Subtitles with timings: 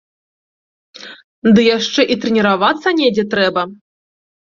[1.57, 3.61] Ды яшчэ і трэніравацца недзе трэба!